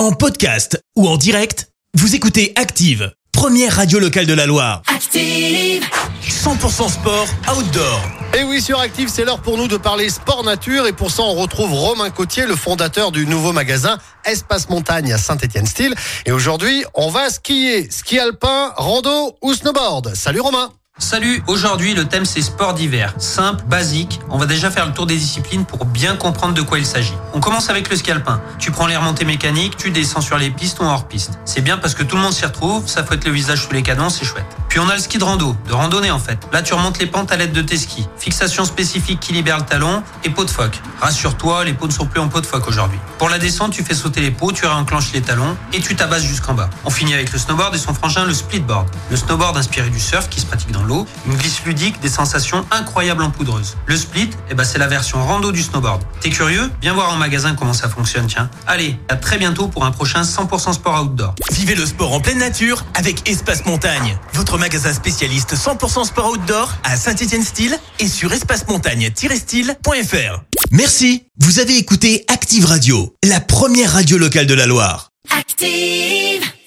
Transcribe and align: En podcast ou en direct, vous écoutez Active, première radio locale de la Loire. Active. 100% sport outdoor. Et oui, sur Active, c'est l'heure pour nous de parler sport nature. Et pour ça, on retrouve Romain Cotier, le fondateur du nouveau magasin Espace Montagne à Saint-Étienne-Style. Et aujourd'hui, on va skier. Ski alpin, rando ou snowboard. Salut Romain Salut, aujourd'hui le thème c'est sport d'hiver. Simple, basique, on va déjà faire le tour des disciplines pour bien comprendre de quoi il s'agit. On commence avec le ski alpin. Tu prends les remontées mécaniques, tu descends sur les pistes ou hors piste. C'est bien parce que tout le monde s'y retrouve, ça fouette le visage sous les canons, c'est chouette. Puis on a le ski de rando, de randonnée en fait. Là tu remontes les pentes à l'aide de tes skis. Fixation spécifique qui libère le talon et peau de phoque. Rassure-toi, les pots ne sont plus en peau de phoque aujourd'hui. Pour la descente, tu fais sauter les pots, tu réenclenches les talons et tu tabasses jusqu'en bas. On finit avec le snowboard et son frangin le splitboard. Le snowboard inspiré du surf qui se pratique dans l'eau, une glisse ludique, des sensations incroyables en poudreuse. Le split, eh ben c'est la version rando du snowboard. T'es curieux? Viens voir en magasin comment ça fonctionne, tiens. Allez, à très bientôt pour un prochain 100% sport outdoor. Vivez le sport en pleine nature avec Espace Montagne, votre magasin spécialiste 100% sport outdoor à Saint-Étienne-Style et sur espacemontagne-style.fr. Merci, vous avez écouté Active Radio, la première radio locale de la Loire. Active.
En 0.00 0.12
podcast 0.12 0.82
ou 0.96 1.06
en 1.06 1.18
direct, 1.18 1.68
vous 1.92 2.14
écoutez 2.14 2.54
Active, 2.56 3.12
première 3.32 3.76
radio 3.76 3.98
locale 3.98 4.24
de 4.24 4.32
la 4.32 4.46
Loire. 4.46 4.80
Active. 4.86 5.84
100% 6.26 6.88
sport 6.88 7.26
outdoor. 7.54 8.00
Et 8.32 8.42
oui, 8.42 8.62
sur 8.62 8.80
Active, 8.80 9.10
c'est 9.12 9.26
l'heure 9.26 9.42
pour 9.42 9.58
nous 9.58 9.68
de 9.68 9.76
parler 9.76 10.08
sport 10.08 10.42
nature. 10.42 10.86
Et 10.86 10.94
pour 10.94 11.10
ça, 11.10 11.22
on 11.24 11.34
retrouve 11.34 11.74
Romain 11.74 12.08
Cotier, 12.08 12.46
le 12.46 12.56
fondateur 12.56 13.12
du 13.12 13.26
nouveau 13.26 13.52
magasin 13.52 13.98
Espace 14.24 14.70
Montagne 14.70 15.12
à 15.12 15.18
Saint-Étienne-Style. 15.18 15.94
Et 16.24 16.32
aujourd'hui, 16.32 16.82
on 16.94 17.10
va 17.10 17.28
skier. 17.28 17.90
Ski 17.90 18.18
alpin, 18.20 18.72
rando 18.78 19.36
ou 19.42 19.52
snowboard. 19.52 20.14
Salut 20.14 20.40
Romain 20.40 20.70
Salut, 21.00 21.42
aujourd'hui 21.46 21.94
le 21.94 22.04
thème 22.04 22.26
c'est 22.26 22.42
sport 22.42 22.74
d'hiver. 22.74 23.14
Simple, 23.16 23.64
basique, 23.64 24.20
on 24.28 24.36
va 24.36 24.44
déjà 24.44 24.70
faire 24.70 24.84
le 24.86 24.92
tour 24.92 25.06
des 25.06 25.16
disciplines 25.16 25.64
pour 25.64 25.86
bien 25.86 26.14
comprendre 26.14 26.52
de 26.52 26.60
quoi 26.60 26.78
il 26.78 26.84
s'agit. 26.84 27.14
On 27.32 27.40
commence 27.40 27.70
avec 27.70 27.88
le 27.88 27.96
ski 27.96 28.10
alpin. 28.10 28.42
Tu 28.58 28.70
prends 28.70 28.86
les 28.86 28.98
remontées 28.98 29.24
mécaniques, 29.24 29.78
tu 29.78 29.90
descends 29.90 30.20
sur 30.20 30.36
les 30.36 30.50
pistes 30.50 30.78
ou 30.78 30.82
hors 30.82 31.08
piste. 31.08 31.38
C'est 31.46 31.62
bien 31.62 31.78
parce 31.78 31.94
que 31.94 32.02
tout 32.02 32.16
le 32.16 32.22
monde 32.22 32.34
s'y 32.34 32.44
retrouve, 32.44 32.86
ça 32.86 33.02
fouette 33.02 33.24
le 33.24 33.32
visage 33.32 33.64
sous 33.66 33.72
les 33.72 33.82
canons, 33.82 34.10
c'est 34.10 34.26
chouette. 34.26 34.44
Puis 34.70 34.78
on 34.78 34.88
a 34.88 34.94
le 34.94 35.00
ski 35.00 35.18
de 35.18 35.24
rando, 35.24 35.56
de 35.66 35.72
randonnée 35.72 36.12
en 36.12 36.20
fait. 36.20 36.38
Là 36.52 36.62
tu 36.62 36.74
remontes 36.74 37.00
les 37.00 37.06
pentes 37.06 37.32
à 37.32 37.36
l'aide 37.36 37.52
de 37.52 37.60
tes 37.60 37.76
skis. 37.76 38.06
Fixation 38.16 38.64
spécifique 38.64 39.18
qui 39.18 39.32
libère 39.32 39.58
le 39.58 39.64
talon 39.64 40.04
et 40.22 40.30
peau 40.30 40.44
de 40.44 40.50
phoque. 40.50 40.80
Rassure-toi, 41.00 41.64
les 41.64 41.72
pots 41.72 41.88
ne 41.88 41.92
sont 41.92 42.06
plus 42.06 42.20
en 42.20 42.28
peau 42.28 42.40
de 42.40 42.46
phoque 42.46 42.68
aujourd'hui. 42.68 43.00
Pour 43.18 43.28
la 43.28 43.40
descente, 43.40 43.72
tu 43.72 43.82
fais 43.82 43.94
sauter 43.94 44.20
les 44.20 44.30
pots, 44.30 44.52
tu 44.52 44.64
réenclenches 44.66 45.12
les 45.12 45.22
talons 45.22 45.56
et 45.72 45.80
tu 45.80 45.96
tabasses 45.96 46.22
jusqu'en 46.22 46.54
bas. 46.54 46.70
On 46.84 46.90
finit 46.90 47.14
avec 47.14 47.32
le 47.32 47.38
snowboard 47.40 47.74
et 47.74 47.78
son 47.78 47.94
frangin 47.94 48.24
le 48.24 48.32
splitboard. 48.32 48.88
Le 49.10 49.16
snowboard 49.16 49.56
inspiré 49.56 49.90
du 49.90 49.98
surf 49.98 50.28
qui 50.28 50.40
se 50.40 50.46
pratique 50.46 50.70
dans 50.70 50.84
l'eau, 50.84 51.04
une 51.26 51.34
glisse 51.34 51.64
ludique, 51.64 51.98
des 52.00 52.08
sensations 52.08 52.64
incroyables 52.70 53.24
en 53.24 53.30
poudreuse. 53.30 53.76
Le 53.86 53.96
split, 53.96 54.30
eh 54.50 54.54
ben 54.54 54.62
c'est 54.62 54.78
la 54.78 54.86
version 54.86 55.20
rando 55.24 55.50
du 55.50 55.62
snowboard. 55.62 56.00
T'es 56.20 56.30
curieux? 56.30 56.70
Viens 56.80 56.92
voir 56.92 57.12
en 57.12 57.16
magasin 57.16 57.56
comment 57.56 57.72
ça 57.72 57.88
fonctionne, 57.88 58.28
tiens. 58.28 58.48
Allez, 58.68 58.96
à 59.08 59.16
très 59.16 59.36
bientôt 59.36 59.66
pour 59.66 59.84
un 59.84 59.90
prochain 59.90 60.22
100% 60.22 60.74
sport 60.74 61.02
outdoor. 61.02 61.34
Vivez 61.50 61.74
le 61.74 61.86
sport 61.86 62.12
en 62.12 62.20
pleine 62.20 62.38
nature 62.38 62.84
avec 62.94 63.28
Espace 63.28 63.66
Montagne, 63.66 64.16
votre 64.34 64.59
magasin 64.60 64.92
spécialiste 64.92 65.56
100% 65.56 66.06
sport 66.06 66.30
outdoor 66.30 66.72
à 66.84 66.96
Saint-Étienne-Style 66.96 67.76
et 67.98 68.06
sur 68.06 68.32
espacemontagne-style.fr. 68.32 70.44
Merci, 70.70 71.24
vous 71.38 71.58
avez 71.58 71.78
écouté 71.78 72.24
Active 72.28 72.66
Radio, 72.66 73.12
la 73.24 73.40
première 73.40 73.94
radio 73.94 74.18
locale 74.18 74.46
de 74.46 74.54
la 74.54 74.66
Loire. 74.66 75.10
Active. 75.36 76.50